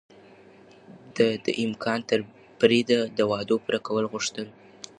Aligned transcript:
ده 1.15 1.27
د 1.45 1.47
امکان 1.65 1.99
تر 2.09 2.19
بريده 2.59 2.99
د 3.17 3.19
وعدو 3.31 3.55
پوره 3.63 3.79
کول 3.87 4.05
غوښتل. 4.11 4.47